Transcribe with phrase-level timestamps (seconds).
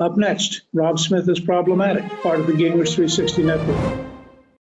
[0.00, 4.06] Up next, Rob Smith is problematic, part of the Gingrich 360 network.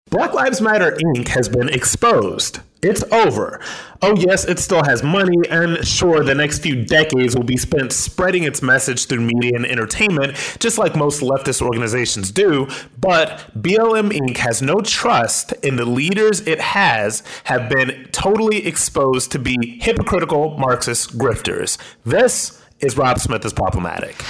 [0.08, 1.26] Black Lives Matter Inc.
[1.26, 2.60] has been exposed.
[2.82, 3.60] It's over.
[4.00, 7.92] Oh, yes, it still has money, and sure, the next few decades will be spent
[7.92, 12.68] spreading its message through media and entertainment, just like most leftist organizations do.
[13.00, 14.36] But BLM Inc.
[14.36, 20.56] has no trust in the leaders it has, have been totally exposed to be hypocritical
[20.58, 21.76] Marxist grifters.
[22.04, 24.22] This is Rob Smith is problematic.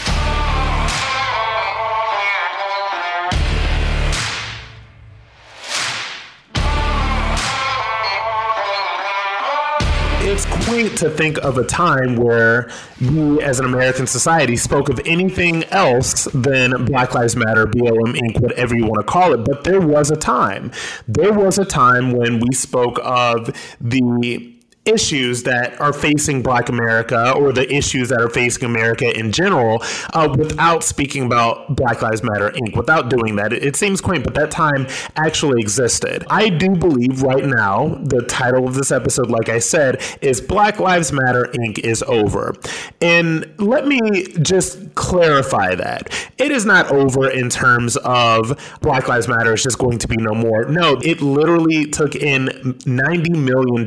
[10.83, 12.71] To think of a time where
[13.01, 18.41] we, as an American society, spoke of anything else than Black Lives Matter, BLM Inc.,
[18.41, 19.45] whatever you want to call it.
[19.45, 20.73] But there was a time.
[21.07, 24.54] There was a time when we spoke of the
[24.85, 29.83] issues that are facing Black America or the issues that are facing America in general
[30.13, 33.53] uh, without speaking about Black Lives Matter Inc., without doing that.
[33.53, 36.25] It, it, seems quaint, but that time actually existed.
[36.29, 40.79] I do believe right now the title of this episode, like I said, is Black
[40.79, 41.79] Lives Matter Inc.
[41.79, 42.55] is over.
[43.01, 44.01] And let me
[44.43, 46.13] just clarify that.
[46.39, 50.17] It is not over in terms of Black Lives Matter is just going to be
[50.19, 50.67] no more.
[50.67, 52.49] No, it literally took in
[52.85, 53.85] $90 million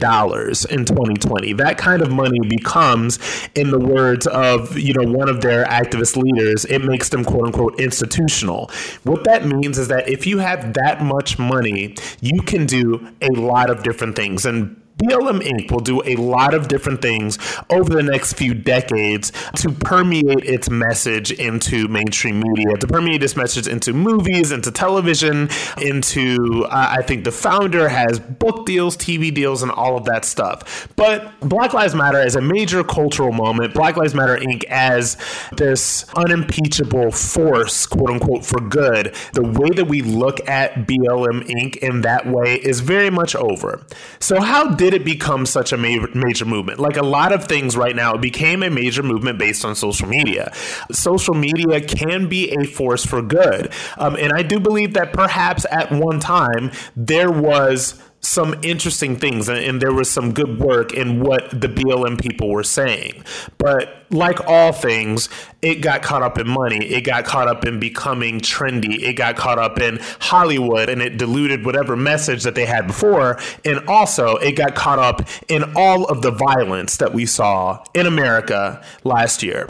[0.69, 1.53] in 2020.
[1.53, 3.19] That kind of money becomes,
[3.55, 7.45] in the words of you know one of their activist leaders, it makes them quote
[7.45, 8.71] unquote institutional.
[9.03, 13.29] What that means is that if you have that much money, you can do a
[13.39, 15.72] lot of different things and BLM Inc.
[15.72, 17.38] will do a lot of different things
[17.70, 23.36] over the next few decades to permeate its message into mainstream media, to permeate its
[23.36, 29.31] message into movies, into television, into, uh, I think the founder has book deals, TV
[29.31, 30.88] deals, and all of that stuff.
[30.95, 34.64] But Black Lives Matter as a major cultural moment, Black Lives Matter Inc.
[34.66, 35.18] as
[35.56, 41.78] this unimpeachable force, quote unquote, for good, the way that we look at BLM Inc.
[41.78, 43.86] in that way is very much over.
[44.20, 46.79] So, how did did it become such a ma- major movement?
[46.79, 50.07] Like a lot of things right now, it became a major movement based on social
[50.07, 50.53] media.
[50.94, 53.73] Social media can be a force for good.
[53.97, 59.47] Um, and I do believe that perhaps at one time there was some interesting things
[59.47, 63.23] and, and, there was some good work in what the BLM people were saying.
[63.57, 65.29] But like all things,
[65.61, 66.85] it got caught up in money.
[66.85, 69.01] It got caught up in becoming trendy.
[69.01, 73.39] It got caught up in Hollywood and it diluted whatever message that they had before.
[73.63, 78.05] And also, it got caught up in all of the violence that we saw in
[78.07, 79.69] America last year.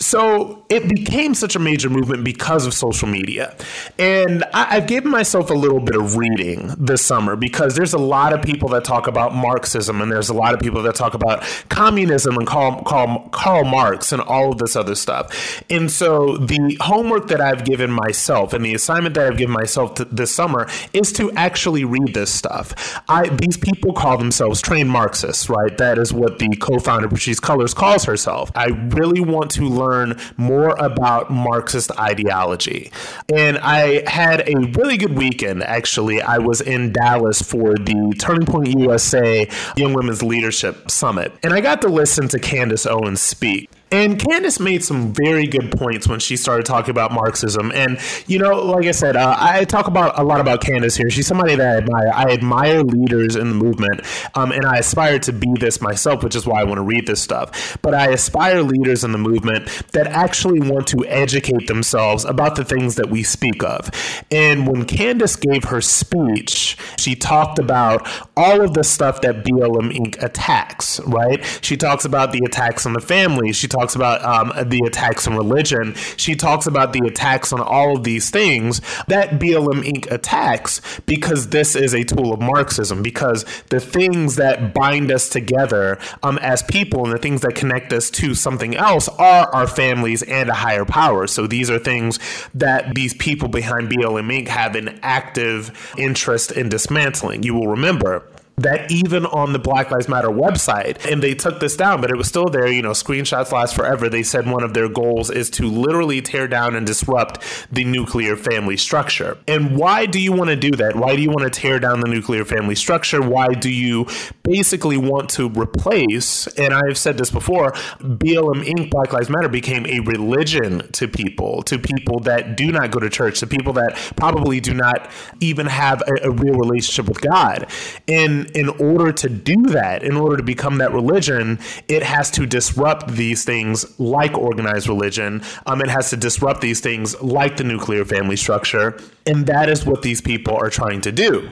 [0.00, 3.54] So it became such a major movement because of social media.
[3.98, 7.98] And I, have given myself a little bit of reading this summer because there's a
[7.98, 11.12] lot of people that talk about Marxism and there's a lot of people that talk
[11.12, 15.62] about communism and Karl, Karl, Karl Marx and all of this other stuff.
[15.68, 19.96] And so the homework that I've given myself and the assignment that I've given myself
[20.10, 23.02] this summer is to actually read this stuff.
[23.06, 25.76] I, these people call themselves trained Marxists, right?
[25.76, 28.50] That is what the co-founder Patrisse Cullors calls herself.
[28.54, 32.92] I really want to learn learn more about Marxist ideology.
[33.32, 36.22] And I had a really good weekend, actually.
[36.22, 41.60] I was in Dallas for the Turning Point USA Young Women's Leadership Summit, and I
[41.60, 43.68] got to listen to Candace Owens speak.
[43.92, 47.72] And Candace made some very good points when she started talking about Marxism.
[47.74, 51.10] And, you know, like I said, uh, I talk about a lot about Candace here.
[51.10, 52.12] She's somebody that I admire.
[52.14, 54.02] I admire leaders in the movement,
[54.36, 57.08] um, and I aspire to be this myself, which is why I want to read
[57.08, 57.78] this stuff.
[57.82, 62.64] But I aspire leaders in the movement that actually want to educate themselves about the
[62.64, 63.90] things that we speak of.
[64.30, 69.92] And when Candace gave her speech, she talked about all of the stuff that BLM
[69.92, 70.22] Inc.
[70.22, 71.44] attacks, right?
[71.60, 73.52] She talks about the attacks on the family.
[73.52, 75.94] She talks talks about um, the attacks on religion.
[76.16, 80.10] She talks about the attacks on all of these things that BLM Inc.
[80.10, 83.02] attacks because this is a tool of Marxism.
[83.02, 87.92] Because the things that bind us together um, as people and the things that connect
[87.92, 91.26] us to something else are our families and a higher power.
[91.26, 92.18] So these are things
[92.52, 94.48] that these people behind BLM Inc.
[94.48, 97.42] have an active interest in dismantling.
[97.44, 98.26] You will remember
[98.60, 102.16] that even on the Black Lives Matter website, and they took this down, but it
[102.16, 102.68] was still there.
[102.68, 104.08] You know, screenshots last forever.
[104.08, 107.42] They said one of their goals is to literally tear down and disrupt
[107.72, 109.38] the nuclear family structure.
[109.48, 110.96] And why do you want to do that?
[110.96, 113.20] Why do you want to tear down the nuclear family structure?
[113.20, 114.06] Why do you
[114.42, 119.86] basically want to replace, and I've said this before, BLM Inc., Black Lives Matter became
[119.86, 123.94] a religion to people, to people that do not go to church, to people that
[124.16, 125.10] probably do not
[125.40, 127.66] even have a, a real relationship with God.
[128.08, 131.58] And in order to do that, in order to become that religion,
[131.88, 135.42] it has to disrupt these things like organized religion.
[135.66, 138.98] Um, it has to disrupt these things like the nuclear family structure.
[139.26, 141.50] And that is what these people are trying to do.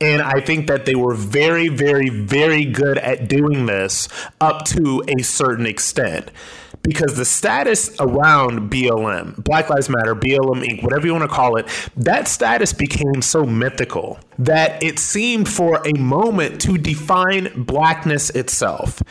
[0.00, 4.08] And I think that they were very, very, very good at doing this
[4.40, 6.30] up to a certain extent
[6.82, 11.56] because the status around BLM, Black Lives Matter, BLM Inc., whatever you want to call
[11.56, 11.66] it,
[11.96, 19.02] that status became so mythical that it seemed for a moment to define blackness itself.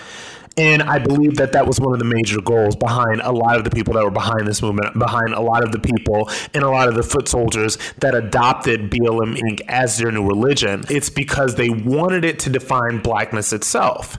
[0.58, 3.64] And I believe that that was one of the major goals behind a lot of
[3.64, 6.70] the people that were behind this movement, behind a lot of the people and a
[6.70, 9.62] lot of the foot soldiers that adopted BLM Inc.
[9.68, 10.84] as their new religion.
[10.90, 14.18] It's because they wanted it to define blackness itself.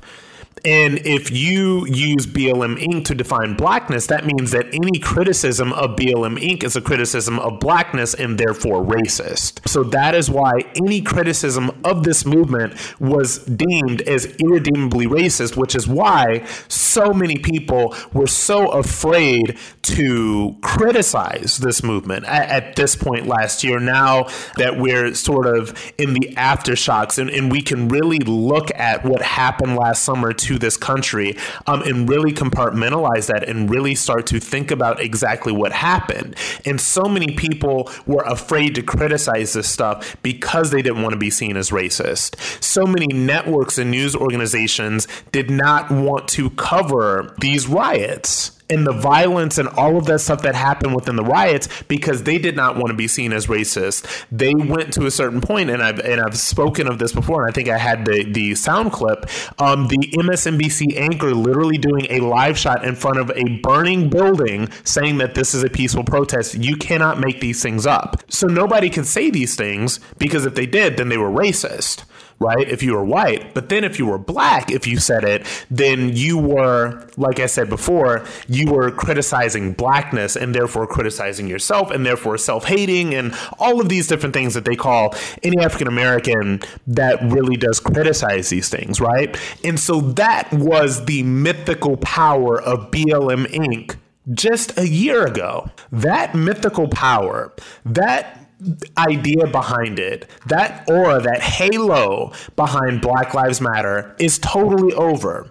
[0.64, 3.04] And if you use BLM Inc.
[3.06, 6.64] to define blackness, that means that any criticism of BLM Inc.
[6.64, 9.68] is a criticism of blackness and therefore racist.
[9.68, 15.74] So that is why any criticism of this movement was deemed as irredeemably racist, which
[15.74, 22.96] is why so many people were so afraid to criticize this movement at, at this
[22.96, 23.78] point last year.
[23.78, 29.04] Now that we're sort of in the aftershocks and, and we can really look at
[29.04, 31.36] what happened last summer to to this country
[31.66, 36.36] um, and really compartmentalize that and really start to think about exactly what happened.
[36.64, 41.18] And so many people were afraid to criticize this stuff because they didn't want to
[41.18, 42.36] be seen as racist.
[42.62, 48.92] So many networks and news organizations did not want to cover these riots and the
[48.92, 52.76] violence and all of that stuff that happened within the riots because they did not
[52.76, 54.06] want to be seen as racist.
[54.30, 57.50] They went to a certain point, and I've and I've spoken of this before, and
[57.50, 59.26] I think I had the the sound clip.
[59.58, 64.68] Um, the MSNBC anchor literally doing a live shot in front of a burning building,
[64.84, 66.54] saying that this is a peaceful protest.
[66.54, 68.22] You cannot make these things up.
[68.28, 72.04] So nobody can say these things because if they did, then they were racist
[72.40, 72.68] right?
[72.68, 73.54] If you were white.
[73.54, 77.46] But then if you were black, if you said it, then you were, like I
[77.46, 83.34] said before, you were criticizing blackness and therefore criticizing yourself and therefore self hating and
[83.58, 88.50] all of these different things that they call any African American that really does criticize
[88.50, 89.36] these things, right?
[89.64, 93.96] And so that was the mythical power of BLM Inc.
[94.32, 95.70] just a year ago.
[95.90, 97.52] That mythical power,
[97.84, 98.47] that
[98.96, 105.50] idea behind it, that aura, that halo behind Black Lives Matter is totally over.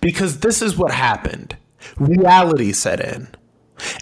[0.00, 1.56] Because this is what happened
[1.96, 3.28] reality set in.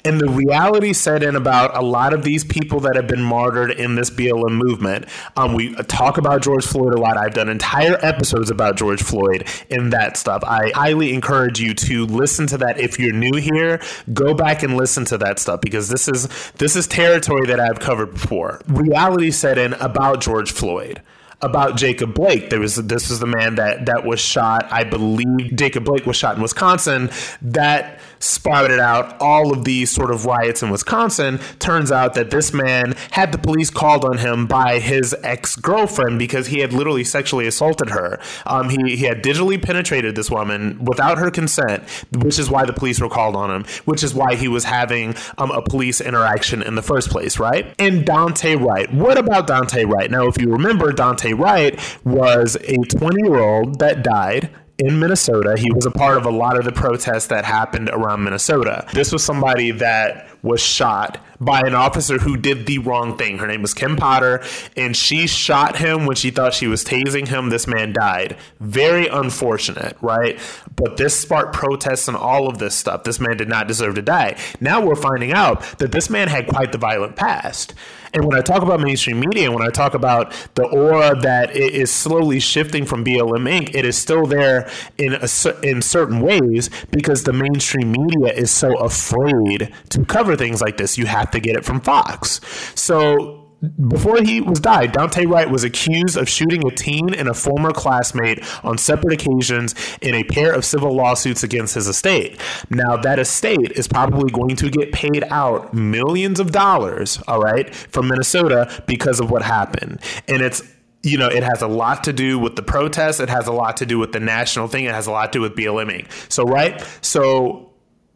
[0.04, 3.72] And the reality set in about a lot of these people that have been martyred
[3.72, 5.06] in this BLM movement.
[5.36, 7.16] Um, we talk about George Floyd a lot.
[7.16, 10.42] I've done entire episodes about George Floyd and that stuff.
[10.44, 12.78] I highly encourage you to listen to that.
[12.78, 13.80] If you're new here,
[14.12, 16.28] go back and listen to that stuff because this is
[16.58, 18.60] this is territory that I've covered before.
[18.68, 21.00] Reality set in about George Floyd
[21.42, 22.50] about Jacob Blake.
[22.50, 24.70] There was this was the man that that was shot.
[24.70, 27.10] I believe Jacob Blake was shot in Wisconsin.
[27.42, 31.40] That sprouted out all of these sort of riots in Wisconsin.
[31.58, 36.18] Turns out that this man had the police called on him by his ex girlfriend
[36.18, 38.20] because he had literally sexually assaulted her.
[38.46, 41.82] Um, he, he had digitally penetrated this woman without her consent,
[42.18, 45.14] which is why the police were called on him, which is why he was having
[45.38, 47.74] um, a police interaction in the first place, right?
[47.78, 48.92] And Daunte Wright.
[48.92, 50.10] What about Daunte Wright?
[50.10, 55.56] Now, if you remember, Daunte Wright was a 20 year old that died in Minnesota.
[55.58, 58.86] He was a part of a lot of the protests that happened around Minnesota.
[58.92, 63.38] This was somebody that was shot by an officer who did the wrong thing.
[63.38, 64.42] Her name was Kim Potter,
[64.76, 67.48] and she shot him when she thought she was tasing him.
[67.48, 68.36] This man died.
[68.60, 70.38] Very unfortunate, right?
[70.76, 73.04] But this sparked protests and all of this stuff.
[73.04, 74.36] This man did not deserve to die.
[74.60, 77.74] Now we're finding out that this man had quite the violent past.
[78.12, 81.92] And when I talk about mainstream media, when I talk about the aura that is
[81.92, 84.68] slowly shifting from BLM Inc., it is still there
[84.98, 85.28] in a,
[85.62, 90.98] in certain ways because the mainstream media is so afraid to cover things like this.
[90.98, 92.40] You have to get it from Fox.
[92.74, 93.40] So
[93.88, 97.72] before he was died, Daunte Wright was accused of shooting a teen and a former
[97.72, 102.40] classmate on separate occasions in a pair of civil lawsuits against his estate.
[102.70, 107.74] Now, that estate is probably going to get paid out millions of dollars, all right,
[107.74, 110.00] from Minnesota because of what happened.
[110.26, 110.62] And it's
[111.02, 113.20] you know, it has a lot to do with the protests.
[113.20, 114.84] It has a lot to do with the national thing.
[114.84, 116.10] It has a lot to do with BLMing.
[116.30, 116.78] So, right?
[117.00, 117.69] So,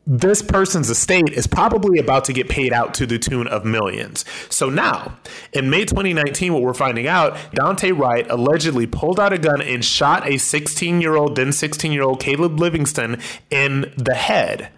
[0.07, 4.25] this person's estate is probably about to get paid out to the tune of millions.
[4.51, 5.17] So now,
[5.53, 9.85] in May 2019, what we're finding out, Daunte Wright allegedly pulled out a gun and
[9.85, 13.21] shot a 16 year old, then 16 year old Caleb Livingston
[13.51, 14.71] in the head.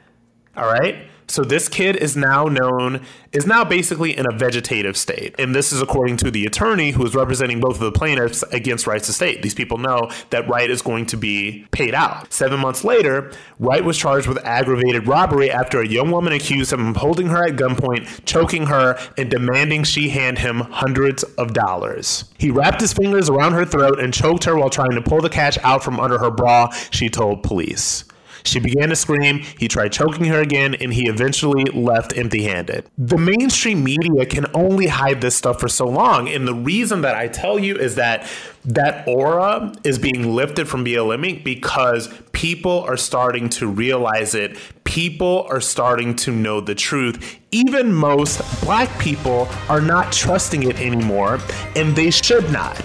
[0.57, 1.09] All right?
[1.29, 3.01] So this kid is now known
[3.33, 5.35] is now basically in a vegetative state.
[5.39, 8.87] And this is according to the attorney who is representing both of the plaintiffs against
[8.87, 9.43] Wright's estate.
[9.43, 12.33] These people know that Wright is going to be paid out.
[12.33, 16.89] Seven months later, Wright was charged with aggravated robbery after a young woman accused him
[16.89, 22.25] of holding her at gunpoint, choking her, and demanding she hand him hundreds of dollars.
[22.39, 25.29] He wrapped his fingers around her throat and choked her while trying to pull the
[25.29, 28.05] cash out from under her bra, she told police.
[28.47, 29.41] She began to scream.
[29.59, 32.87] He tried choking her again, and he eventually left empty handed.
[32.97, 36.29] The mainstream media can only hide this stuff for so long.
[36.29, 38.27] And the reason that I tell you is that
[38.65, 44.57] that aura is being lifted from BLM because people are starting to realize it.
[44.85, 47.39] People are starting to know the truth.
[47.51, 51.39] Even most black people are not trusting it anymore,
[51.75, 52.81] and they should not.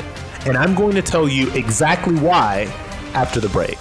[0.46, 2.64] And I'm going to tell you exactly why
[3.14, 3.78] after the break.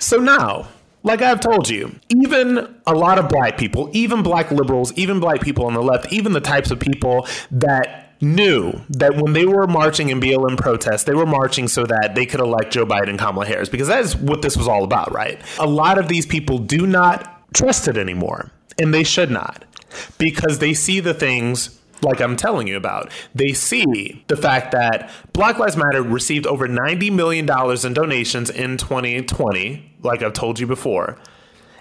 [0.00, 0.68] So now,
[1.02, 5.40] like I've told you, even a lot of black people, even black liberals, even black
[5.40, 9.66] people on the left, even the types of people that knew that when they were
[9.66, 13.18] marching in BLM protests, they were marching so that they could elect Joe Biden and
[13.18, 15.40] Kamala Harris, because that is what this was all about, right?
[15.58, 19.64] A lot of these people do not trust it anymore, and they should not,
[20.18, 23.10] because they see the things like I'm telling you about.
[23.34, 27.48] They see the fact that Black Lives Matter received over $90 million
[27.86, 31.18] in donations in 2020, like I've told you before.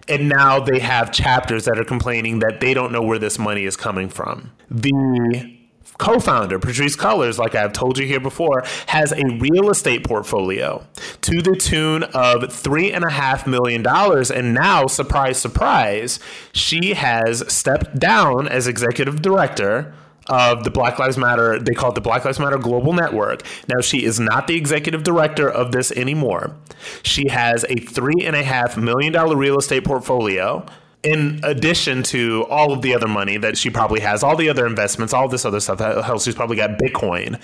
[0.08, 3.66] And now they have chapters that are complaining that they don't know where this money
[3.66, 4.52] is coming from.
[4.70, 5.60] The
[6.00, 10.86] co-founder Patrisse Cullors like i've told you here before has a real estate portfolio
[11.22, 16.20] to the tune of three and a half million dollars and now surprise surprise
[16.54, 19.94] she has stepped down as executive director
[20.30, 23.44] of the Black Lives Matter, they call it the Black Lives Matter Global Network.
[23.68, 26.56] Now, she is not the executive director of this anymore.
[27.04, 30.66] She has a three and a half million dollar real estate portfolio.
[31.02, 34.66] In addition to all of the other money that she probably has, all the other
[34.66, 35.80] investments, all this other stuff.
[35.80, 37.42] Hell, she's probably got Bitcoin.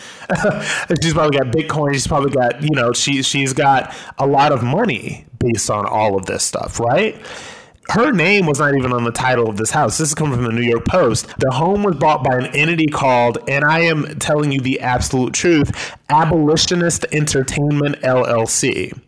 [1.02, 1.94] she's probably got Bitcoin.
[1.94, 6.18] She's probably got, you know, she she's got a lot of money based on all
[6.18, 7.16] of this stuff, right?
[7.90, 9.98] Her name was not even on the title of this house.
[9.98, 11.34] This is coming from the New York Post.
[11.38, 15.34] The home was bought by an entity called, and I am telling you the absolute
[15.34, 19.00] truth, Abolitionist Entertainment LLC.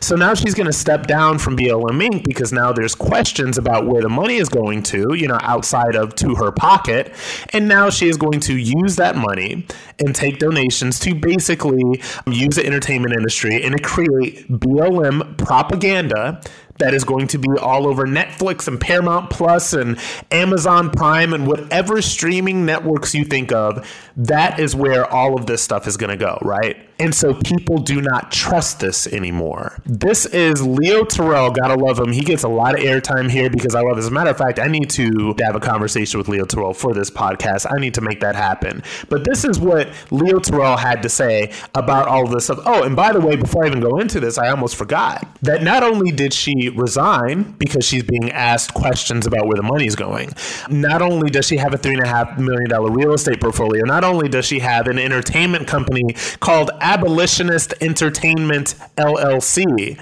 [0.00, 2.24] So now she's going to step down from BLM Inc.
[2.24, 6.14] because now there's questions about where the money is going to, you know, outside of
[6.16, 7.12] to her pocket.
[7.52, 9.66] And now she is going to use that money
[9.98, 16.40] and take donations to basically use the entertainment industry and to create BLM propaganda
[16.78, 19.98] that is going to be all over Netflix and Paramount Plus and
[20.30, 23.88] Amazon Prime and whatever streaming networks you think of.
[24.16, 26.76] That is where all of this stuff is going to go, right?
[26.98, 29.80] And so people do not trust this anymore.
[29.84, 31.50] This is Leo Terrell.
[31.50, 32.12] Gotta love him.
[32.12, 33.98] He gets a lot of airtime here because I love.
[33.98, 36.94] As a matter of fact, I need to have a conversation with Leo Terrell for
[36.94, 37.66] this podcast.
[37.68, 38.82] I need to make that happen.
[39.08, 42.60] But this is what Leo Terrell had to say about all of this stuff.
[42.64, 45.64] Oh, and by the way, before I even go into this, I almost forgot that
[45.64, 50.32] not only did she resign because she's being asked questions about where the money's going,
[50.68, 53.84] not only does she have a three and a half million dollar real estate portfolio,
[53.84, 60.00] not only does she have an entertainment company called Abolitionist Entertainment LLC.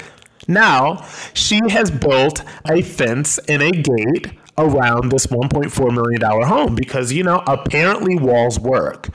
[0.49, 7.13] Now, she has built a fence and a gate around this $1.4 million home because,
[7.13, 9.09] you know, apparently walls work.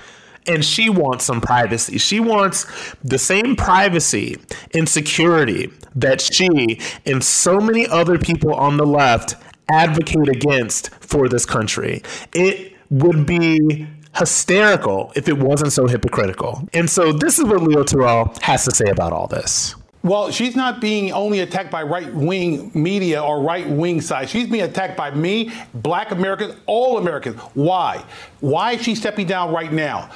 [0.48, 1.98] And she wants some privacy.
[1.98, 2.66] She wants
[3.04, 4.38] the same privacy
[4.74, 9.36] and security that she and so many other people on the left
[9.70, 12.02] advocate against for this country.
[12.34, 16.68] It would be hysterical if it wasn't so hypocritical.
[16.74, 19.76] And so this is what Leo Terrell has to say about all this.
[20.08, 24.30] Well, she's not being only attacked by right wing media or right wing side.
[24.30, 27.38] She's being attacked by me, black Americans, all Americans.
[27.56, 28.06] Why?
[28.40, 30.10] Why is she stepping down right now?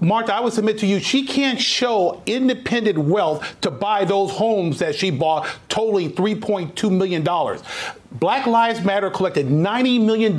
[0.00, 4.78] Martha, I would submit to you, she can't show independent wealth to buy those homes
[4.78, 7.24] that she bought, totaling $3.2 million.
[8.14, 10.36] Black Lives Matter collected $90 million.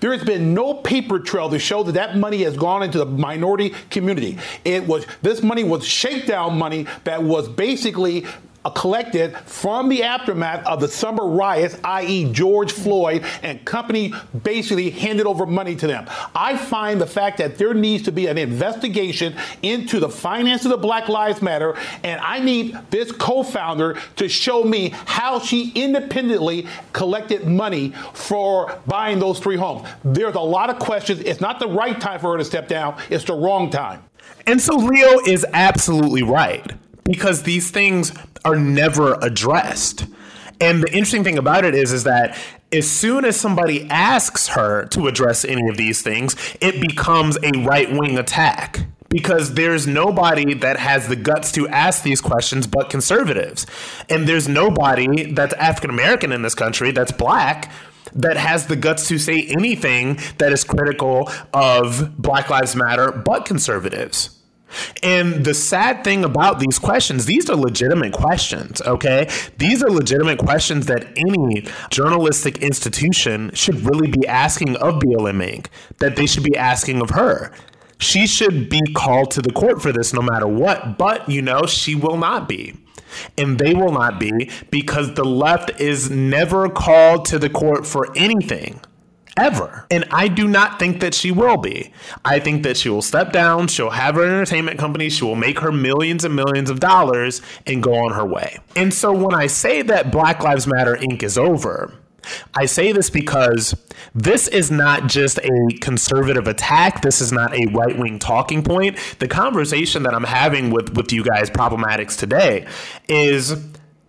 [0.00, 3.06] There has been no paper trail to show that that money has gone into the
[3.06, 4.38] minority community.
[4.64, 8.24] It was this money was shakedown money that was basically
[8.64, 14.14] Uh, collected from the aftermath of the summer riots, i.e., George Floyd and company
[14.44, 16.06] basically handed over money to them.
[16.32, 20.80] I find the fact that there needs to be an investigation into the finances of
[20.80, 26.68] Black Lives Matter, and I need this co founder to show me how she independently
[26.92, 29.88] collected money for buying those three homes.
[30.04, 31.18] There's a lot of questions.
[31.20, 34.04] It's not the right time for her to step down, it's the wrong time.
[34.46, 36.72] And so Leo is absolutely right
[37.04, 38.12] because these things
[38.44, 40.06] are never addressed.
[40.60, 42.38] And the interesting thing about it is, is that
[42.72, 47.50] as soon as somebody asks her to address any of these things, it becomes a
[47.64, 52.88] right wing attack because there's nobody that has the guts to ask these questions but
[52.88, 53.66] conservatives.
[54.08, 57.70] And there's nobody that's African American in this country that's black
[58.14, 63.44] that has the guts to say anything that is critical of Black Lives Matter but
[63.44, 64.38] conservatives.
[65.02, 69.28] And the sad thing about these questions, these are legitimate questions, okay?
[69.58, 75.66] These are legitimate questions that any journalistic institution should really be asking of BLM Inc.,
[75.98, 77.52] that they should be asking of her
[78.02, 80.98] she should be called to the court for this no matter what.
[80.98, 82.74] But, you know, she will not be.
[83.38, 88.08] And they will not be because the left is never called to the court for
[88.16, 88.80] anything
[89.36, 89.86] ever.
[89.90, 91.92] And I do not think that she will be.
[92.24, 95.60] I think that she will step down, she'll have her entertainment company, she will make
[95.60, 98.58] her millions and millions of dollars and go on her way.
[98.76, 101.22] And so when I say that Black Lives Matter Inc.
[101.22, 101.92] is over,
[102.54, 103.74] I say this because
[104.14, 107.02] this is not just a conservative attack.
[107.02, 108.96] This is not a right wing talking point.
[109.18, 112.66] The conversation that I'm having with, with you guys, problematics today,
[113.08, 113.56] is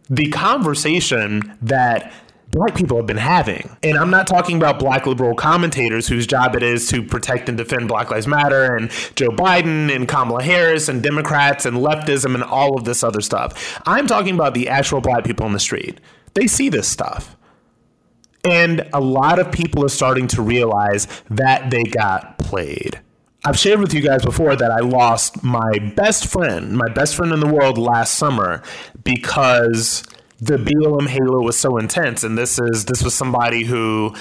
[0.09, 2.13] the conversation that
[2.53, 3.75] black people have been having.
[3.81, 7.57] And I'm not talking about black liberal commentators whose job it is to protect and
[7.57, 12.43] defend Black Lives Matter and Joe Biden and Kamala Harris and Democrats and leftism and
[12.43, 13.81] all of this other stuff.
[13.85, 15.99] I'm talking about the actual black people on the street.
[16.35, 17.35] They see this stuff.
[18.45, 22.99] And a lot of people are starting to realize that they got played.
[23.45, 27.33] I've shared with you guys before that I lost my best friend, my best friend
[27.33, 28.61] in the world last summer
[29.03, 30.03] because
[30.43, 34.13] the BLM halo was so intense and this is this was somebody who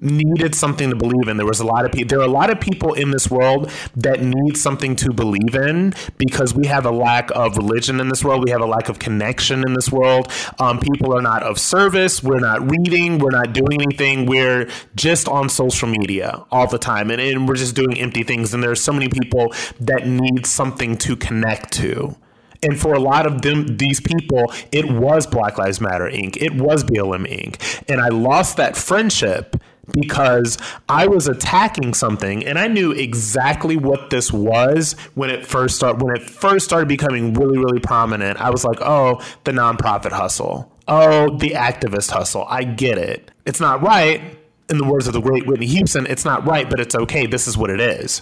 [0.00, 1.36] needed something to believe in.
[1.36, 2.08] There was a lot of people.
[2.08, 5.94] There are a lot of people in this world that need something to believe in
[6.16, 8.44] because we have a lack of religion in this world.
[8.44, 10.30] We have a lack of connection in this world.
[10.58, 12.22] Um, people are not of service.
[12.22, 13.18] We're not reading.
[13.18, 14.26] We're not doing anything.
[14.26, 18.54] We're just on social media all the time, and, and we're just doing empty things.
[18.54, 22.16] And there are so many people that need something to connect to.
[22.62, 26.36] And for a lot of them, these people, it was Black Lives Matter Inc.
[26.36, 27.82] It was BLM Inc.
[27.88, 29.56] And I lost that friendship
[29.92, 35.76] because I was attacking something and I knew exactly what this was when it first
[35.76, 38.38] started when it first started becoming really really prominent.
[38.40, 40.70] I was like, "Oh, the nonprofit hustle.
[40.86, 42.46] Oh, the activist hustle.
[42.48, 43.30] I get it.
[43.46, 44.20] It's not right."
[44.68, 47.24] In the words of the great Whitney Houston, it's not right, but it's okay.
[47.26, 48.20] This is what it is.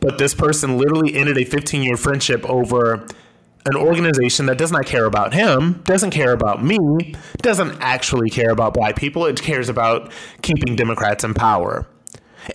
[0.00, 3.06] But this person literally ended a 15 year friendship over
[3.66, 8.50] an organization that does not care about him, doesn't care about me, doesn't actually care
[8.50, 9.24] about black people.
[9.26, 10.10] It cares about
[10.42, 11.86] keeping Democrats in power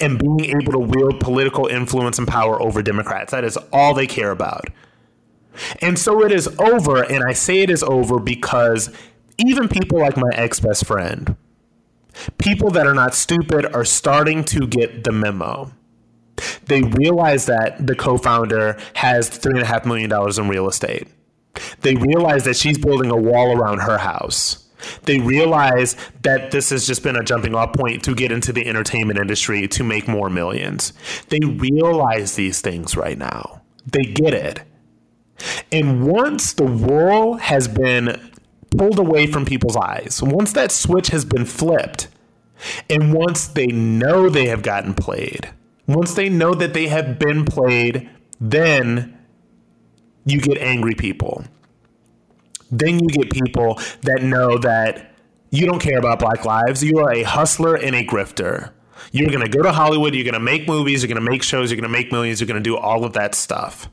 [0.01, 3.31] and being able to wield political influence and power over Democrats.
[3.31, 4.65] That is all they care about.
[5.81, 7.03] And so it is over.
[7.03, 8.93] And I say it is over because
[9.37, 11.35] even people like my ex best friend,
[12.37, 15.71] people that are not stupid, are starting to get the memo.
[16.65, 21.07] They realize that the co founder has $3.5 million in real estate.
[21.81, 24.67] They realize that she's building a wall around her house.
[25.03, 28.67] They realize that this has just been a jumping off point to get into the
[28.67, 30.93] entertainment industry to make more millions.
[31.29, 33.61] They realize these things right now.
[33.85, 34.61] They get it.
[35.71, 38.31] And once the world has been
[38.77, 42.07] pulled away from people's eyes, once that switch has been flipped,
[42.89, 45.49] and once they know they have gotten played,
[45.87, 49.17] once they know that they have been played, then
[50.25, 51.45] you get angry people.
[52.69, 55.13] Then you get people that know that
[55.51, 56.83] you don't care about black lives.
[56.83, 58.71] You are a hustler and a grifter.
[59.11, 61.43] You're going to go to Hollywood, you're going to make movies, you're going to make
[61.43, 63.89] shows, you're going to make millions, you're going to do all of that stuff.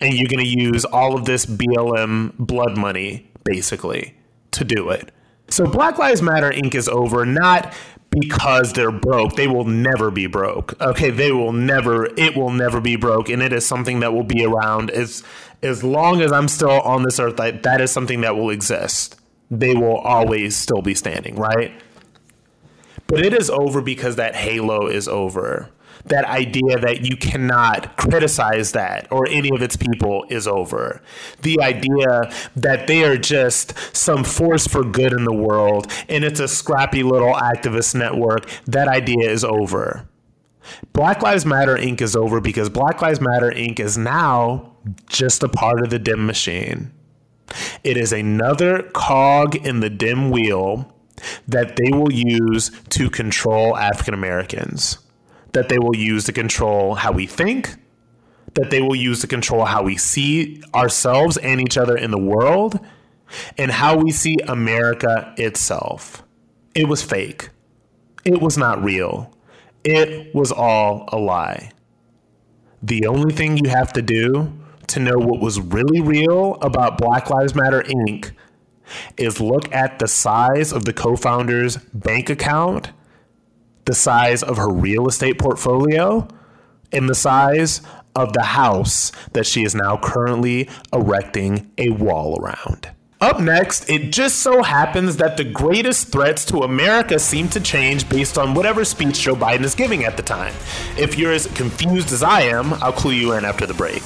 [0.00, 4.16] And you're going to use all of this BLM blood money, basically,
[4.50, 5.12] to do it.
[5.48, 6.74] So Black Lives Matter Inc.
[6.74, 7.72] is over, not
[8.18, 9.36] because they're broke.
[9.36, 10.80] They will never be broke.
[10.80, 14.24] Okay, they will never it will never be broke and it is something that will
[14.24, 15.22] be around as
[15.62, 19.20] as long as I'm still on this earth that, that is something that will exist.
[19.50, 21.72] They will always still be standing, right?
[23.06, 25.70] But it is over because that halo is over
[26.06, 31.00] that idea that you cannot criticize that or any of its people is over.
[31.42, 36.40] The idea that they are just some force for good in the world and it's
[36.40, 40.08] a scrappy little activist network, that idea is over.
[40.92, 42.00] Black Lives Matter Inc.
[42.00, 43.80] is over because Black Lives Matter Inc.
[43.80, 44.76] is now
[45.08, 46.92] just a part of the Dem machine.
[47.84, 50.92] It is another cog in the Dem wheel
[51.46, 54.98] that they will use to control African Americans
[55.52, 57.76] that they will use to control how we think,
[58.54, 62.18] that they will use to control how we see ourselves and each other in the
[62.18, 62.78] world,
[63.58, 66.22] and how we see America itself.
[66.74, 67.50] It was fake.
[68.24, 69.34] It was not real.
[69.84, 71.72] It was all a lie.
[72.82, 74.52] The only thing you have to do
[74.88, 78.32] to know what was really real about Black Lives Matter Inc.
[79.16, 82.90] is look at the size of the co founder's bank account,
[83.84, 86.26] the size of her real estate portfolio,
[86.92, 87.80] and the size
[88.14, 92.90] of the house that she is now currently erecting a wall around.
[93.22, 98.08] Up next, it just so happens that the greatest threats to America seem to change
[98.08, 100.52] based on whatever speech Joe Biden is giving at the time.
[100.98, 104.02] If you're as confused as I am, I'll clue you in after the break.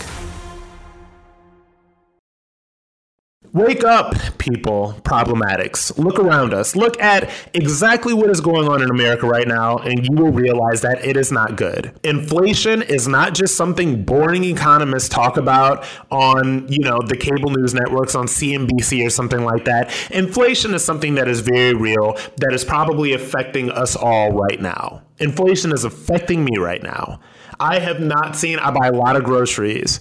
[3.56, 5.96] Wake up, people, problematics.
[5.96, 6.76] Look around us.
[6.76, 10.82] Look at exactly what is going on in America right now, and you will realize
[10.82, 11.98] that it is not good.
[12.04, 17.72] Inflation is not just something boring economists talk about on, you know, the cable news
[17.72, 19.90] networks on CNBC or something like that.
[20.10, 25.00] Inflation is something that is very real, that is probably affecting us all right now.
[25.18, 27.20] Inflation is affecting me right now.
[27.58, 29.98] I have not seen, I buy a lot of groceries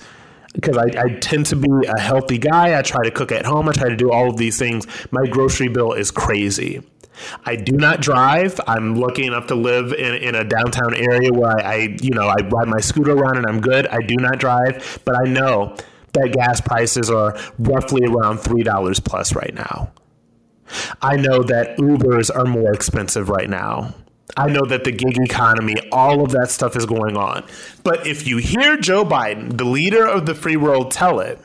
[0.55, 2.77] because I, I, tend to be a healthy guy.
[2.77, 3.69] I try to cook at home.
[3.69, 4.87] I try to do all of these things.
[5.11, 6.81] My grocery bill is crazy.
[7.45, 8.59] I do not drive.
[8.67, 12.27] I'm lucky enough to live in, in a downtown area where I, I, you know,
[12.27, 13.87] I ride my scooter around and I'm good.
[13.87, 15.75] I do not drive, but I know
[16.13, 19.91] that gas prices are roughly around $3 plus right now.
[21.01, 23.93] I know that Ubers are more expensive right now.
[24.37, 27.45] I know that the gig economy, all of that stuff is going on.
[27.83, 31.39] But if you hear Joe Biden, the leader of the free world, tell it,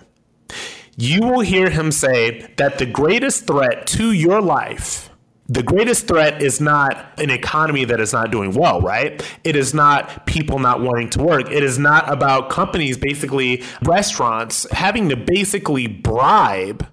[0.97, 5.11] you will hear him say that the greatest threat to your life,
[5.47, 9.23] the greatest threat is not an economy that is not doing well, right?
[9.43, 11.51] It is not people not wanting to work.
[11.51, 16.87] It is not about companies, basically restaurants, having to basically bribe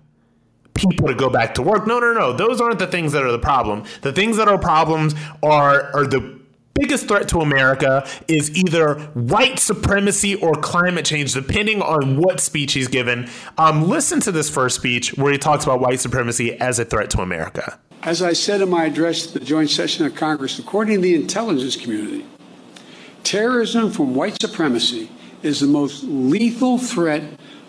[0.78, 1.88] people to go back to work.
[1.88, 2.34] No, no, no.
[2.34, 3.84] Those aren't the things that are the problem.
[4.02, 6.38] The things that are problems are are the
[6.80, 12.74] biggest threat to America is either white supremacy or climate change, depending on what speech
[12.74, 13.30] he's given.
[13.58, 17.10] Um, listen to this first speech where he talks about white supremacy as a threat
[17.12, 17.80] to America.
[18.04, 21.16] As I said in my address to the joint session of Congress, according to the
[21.16, 22.26] intelligence community,
[23.24, 25.10] terrorism from white supremacy
[25.42, 27.24] is the most lethal threat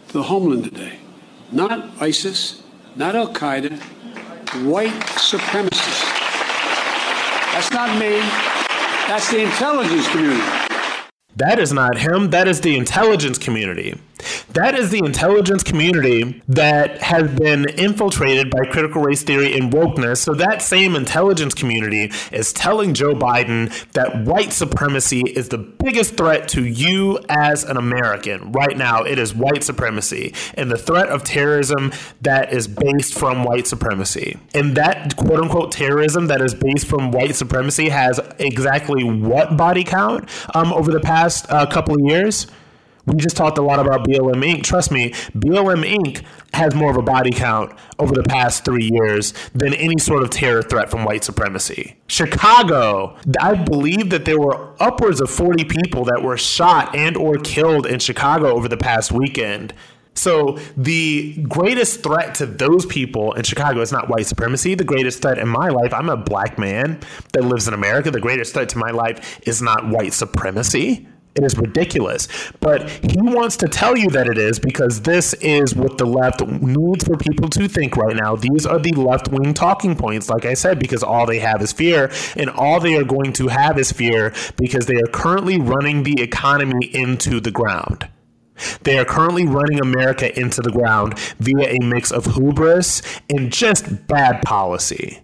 [0.09, 0.99] to the homeland today.
[1.51, 2.63] Not ISIS,
[2.97, 3.79] not Al Qaeda,
[4.67, 6.05] white supremacists.
[7.53, 8.19] That's not me.
[9.09, 10.43] That's the intelligence community.
[11.37, 12.31] That is not him.
[12.31, 13.99] That is the intelligence community.
[14.55, 20.19] That is the intelligence community that has been infiltrated by critical race theory and wokeness.
[20.19, 26.17] So that same intelligence community is telling Joe Biden that white supremacy is the biggest
[26.17, 28.53] threat to you as an American.
[28.53, 33.45] Right now, it is white supremacy and the threat of terrorism that is based from
[33.45, 34.39] white supremacy.
[34.55, 39.85] And that quote unquote terrorism that is based from white supremacy has exactly what body
[39.85, 42.47] count um, over the past uh, couple of years?
[43.09, 44.63] We just talked a lot about BLM Inc.
[44.63, 46.25] Trust me, BLM Inc.
[46.53, 50.31] has more of a body count over the past three years than any sort of
[50.31, 51.97] terror threat from white supremacy.
[52.07, 57.39] Chicago, I believe that there were upwards of 40 people that were shot and or
[57.39, 59.73] killed in Chicago over the past weekend.
[60.19, 64.75] So the greatest threat to those people in Chicago is not white supremacy.
[64.75, 66.99] The greatest threat in my life, I'm a black man
[67.33, 68.11] that lives in America.
[68.11, 71.07] The greatest threat to my life is not white supremacy.
[71.39, 72.27] It is ridiculous.
[72.59, 76.45] But he wants to tell you that it is because this is what the left
[76.45, 78.35] needs for people to think right now.
[78.35, 81.73] These are the left wing talking points, like I said, because all they have is
[81.73, 86.03] fear, and all they are going to have is fear because they are currently running
[86.03, 88.09] the economy into the ground.
[88.83, 94.09] They are currently running America into the ground via a mix of hubris and just
[94.09, 95.21] bad policy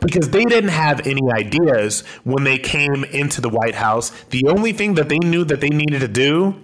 [0.00, 4.10] because they didn't have any ideas when they came into the White House.
[4.30, 6.56] The only thing that they knew that they needed to do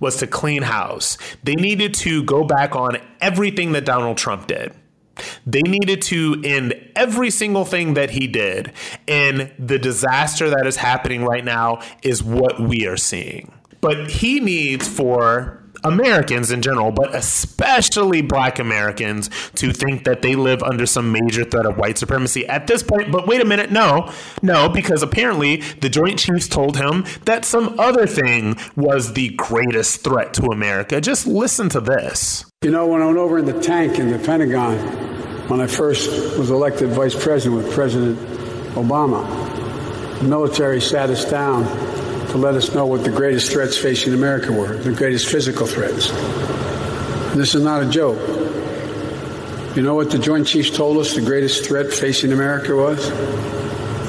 [0.00, 1.18] was to clean house.
[1.44, 4.74] They needed to go back on everything that Donald Trump did.
[5.46, 8.72] They needed to end every single thing that he did.
[9.06, 13.52] And the disaster that is happening right now is what we are seeing.
[13.80, 20.34] But he needs for Americans in general, but especially black Americans, to think that they
[20.34, 23.10] live under some major threat of white supremacy at this point.
[23.10, 27.78] But wait a minute, no, no, because apparently the Joint Chiefs told him that some
[27.78, 31.00] other thing was the greatest threat to America.
[31.00, 32.44] Just listen to this.
[32.62, 34.76] You know, when I went over in the tank in the Pentagon,
[35.48, 38.18] when I first was elected vice president with President
[38.74, 39.24] Obama,
[40.18, 41.64] the military sat us down
[42.40, 46.10] let us know what the greatest threats facing America were, the greatest physical threats.
[47.34, 48.18] This is not a joke.
[49.76, 53.10] You know what the Joint Chiefs told us the greatest threat facing America was?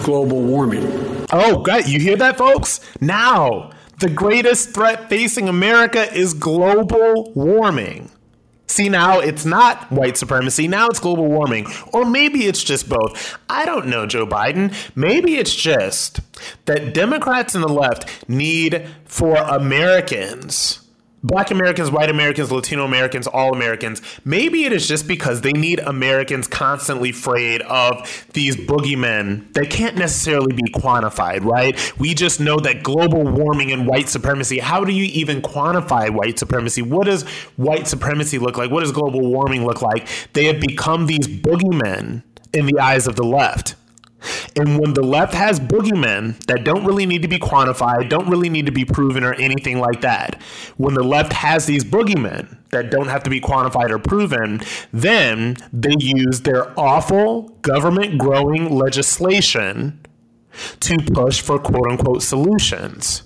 [0.04, 0.86] Global warming.
[1.32, 2.80] Oh, God, you hear that, folks?
[3.02, 8.10] Now, the greatest threat facing America is global warming.
[8.69, 10.67] See, now it's not white supremacy.
[10.67, 11.65] Now it's global warming.
[11.91, 13.38] Or maybe it's just both.
[13.49, 14.73] I don't know, Joe Biden.
[14.95, 16.19] Maybe it's just
[16.65, 20.88] that Democrats and the left need for Americans
[21.21, 24.01] Black Americans, white Americans, Latino Americans, all Americans.
[24.23, 29.97] Maybe it is just because they need Americans constantly afraid of these boogeymen that can't
[29.97, 31.77] necessarily be quantified, right?
[31.99, 36.39] We just know that global warming and white supremacy, how do you even quantify white
[36.39, 36.82] supremacy?
[36.82, 37.23] What does
[37.58, 38.71] white supremacy look like?
[38.71, 40.08] What does global warming look like?
[40.34, 43.75] They have become these boogeymen in the eyes of the left.
[44.55, 48.49] And when the left has boogeymen that don't really need to be quantified, don't really
[48.49, 50.41] need to be proven or anything like that,
[50.77, 55.55] when the left has these boogeymen that don't have to be quantified or proven, then
[55.71, 59.99] they use their awful government growing legislation
[60.79, 63.23] to push for quote unquote solutions.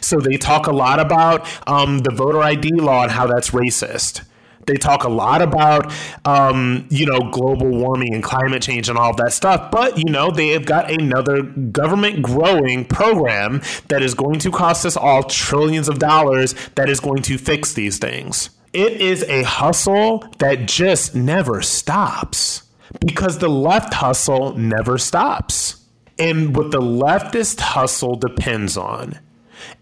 [0.00, 4.24] So they talk a lot about um, the voter ID law and how that's racist.
[4.66, 5.92] They talk a lot about,
[6.24, 9.70] um, you know, global warming and climate change and all that stuff.
[9.70, 14.84] But, you know, they have got another government growing program that is going to cost
[14.84, 18.50] us all trillions of dollars that is going to fix these things.
[18.72, 22.64] It is a hustle that just never stops
[23.00, 25.82] because the left hustle never stops.
[26.18, 29.18] And what the leftist hustle depends on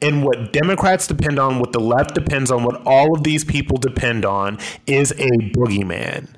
[0.03, 3.77] and what Democrats depend on, what the left depends on, what all of these people
[3.77, 6.29] depend on is a boogeyman.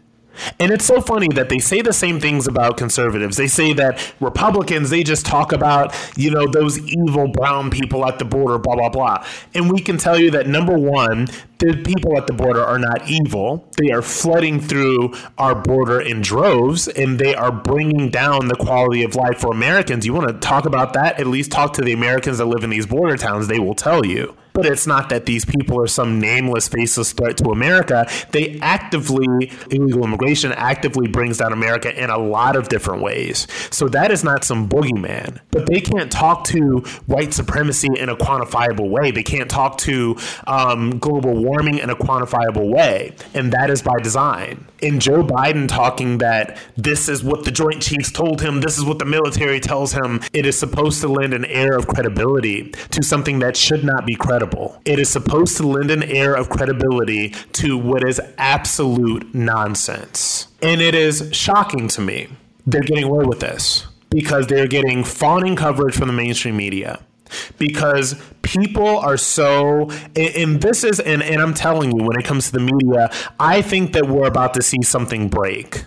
[0.59, 3.37] And it's so funny that they say the same things about conservatives.
[3.37, 8.19] They say that Republicans, they just talk about, you know, those evil brown people at
[8.19, 9.25] the border, blah, blah, blah.
[9.55, 13.09] And we can tell you that number one, the people at the border are not
[13.09, 13.69] evil.
[13.79, 19.03] They are flooding through our border in droves and they are bringing down the quality
[19.03, 20.05] of life for Americans.
[20.05, 21.19] You want to talk about that?
[21.19, 23.49] At least talk to the Americans that live in these border towns.
[23.49, 24.37] They will tell you.
[24.57, 28.09] But it's not that these people are some nameless, faceless threat to America.
[28.33, 33.47] They actively, illegal immigration actively brings down America in a lot of different ways.
[33.71, 35.41] So that is not some boogeyman.
[35.51, 39.11] But they can't talk to white supremacy in a quantifiable way.
[39.11, 40.17] They can't talk to
[40.47, 43.15] um, global warming in a quantifiable way.
[43.35, 44.67] And that is by design.
[44.81, 48.85] In Joe Biden talking that this is what the Joint Chiefs told him, this is
[48.85, 53.03] what the military tells him, it is supposed to lend an air of credibility to
[53.03, 54.81] something that should not be credible credible.
[54.85, 60.49] It is supposed to lend an air of credibility to what is absolute nonsense.
[60.63, 62.29] And it is shocking to me
[62.69, 67.01] they're getting away with this because they're getting fawning coverage from the mainstream media
[67.59, 72.47] because people are so and, this is and, and i'm telling you when it comes
[72.47, 75.85] to the media i think that we're about to see something break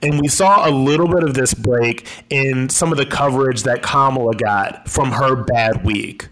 [0.00, 3.82] and we saw a little bit of this break in some of the coverage that
[3.82, 6.28] kamala got from her bad week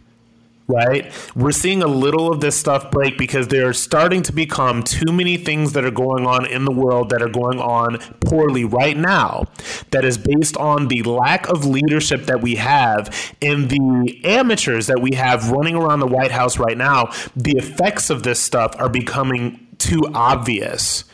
[0.70, 1.12] right?
[1.35, 5.12] We're seeing a little of this stuff break because there are starting to become too
[5.12, 8.96] many things that are going on in the world that are going on poorly right
[8.96, 9.44] now
[9.90, 15.00] that is based on the lack of leadership that we have in the amateurs that
[15.00, 17.11] we have running around the White House right now.
[17.37, 21.04] The effects of this stuff are becoming too obvious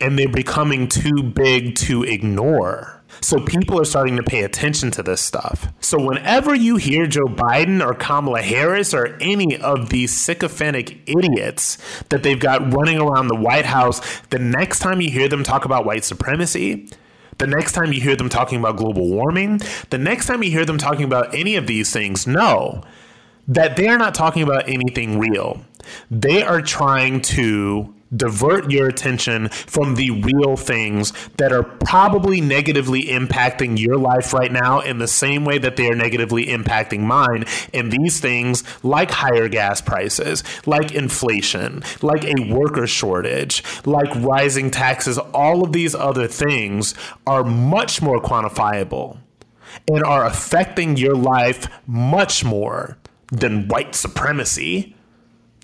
[0.00, 2.93] and they're becoming too big to ignore.
[3.24, 5.72] So people are starting to pay attention to this stuff.
[5.80, 11.78] So whenever you hear Joe Biden or Kamala Harris or any of these sycophantic idiots
[12.10, 15.64] that they've got running around the White House, the next time you hear them talk
[15.64, 16.86] about white supremacy,
[17.38, 19.58] the next time you hear them talking about global warming,
[19.88, 22.82] the next time you hear them talking about any of these things, know
[23.48, 25.64] that they're not talking about anything real.
[26.10, 33.04] They are trying to divert your attention from the real things that are probably negatively
[33.04, 37.44] impacting your life right now in the same way that they are negatively impacting mine.
[37.72, 44.70] And these things, like higher gas prices, like inflation, like a worker shortage, like rising
[44.70, 46.94] taxes, all of these other things
[47.26, 49.18] are much more quantifiable
[49.88, 52.96] and are affecting your life much more
[53.30, 54.94] than white supremacy,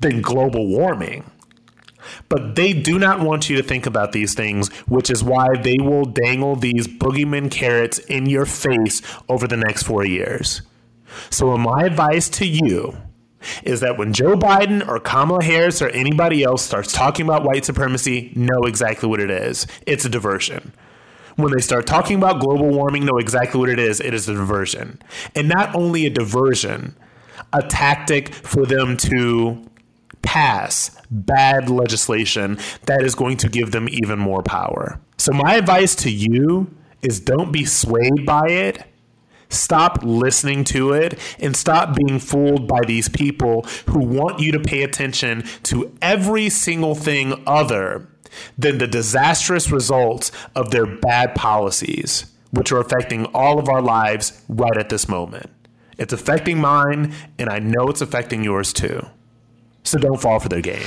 [0.01, 1.31] than global warming.
[2.29, 5.77] But they do not want you to think about these things, which is why they
[5.81, 10.63] will dangle these boogeyman carrots in your face over the next four years.
[11.31, 12.97] So, my advice to you
[13.63, 17.65] is that when Joe Biden or Kamala Harris or anybody else starts talking about white
[17.65, 19.67] supremacy, know exactly what it is.
[19.87, 20.73] It's a diversion.
[21.37, 24.01] When they start talking about global warming, know exactly what it is.
[24.01, 25.01] It is a diversion.
[25.35, 26.97] And not only a diversion,
[27.53, 29.70] a tactic for them to
[30.23, 35.01] pass bad legislation that is going to give them even more power.
[35.17, 38.85] So, my advice to you is don't be swayed by it.
[39.49, 44.61] Stop listening to it and stop being fooled by these people who want you to
[44.61, 48.07] pay attention to every single thing other
[48.57, 54.45] than the disastrous results of their bad policies, which are affecting all of our lives
[54.49, 55.51] right at this moment.
[55.99, 59.05] It's affecting mine, and I know it's affecting yours too.
[59.91, 60.87] So don't fall for their game.